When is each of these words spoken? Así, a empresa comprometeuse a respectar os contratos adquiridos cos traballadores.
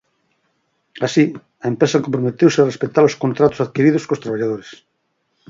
Así, 1.05 1.23
a 1.63 1.65
empresa 1.73 2.03
comprometeuse 2.05 2.59
a 2.59 2.69
respectar 2.71 3.03
os 3.09 3.17
contratos 3.23 3.63
adquiridos 3.65 4.05
cos 4.07 4.21
traballadores. 4.23 4.69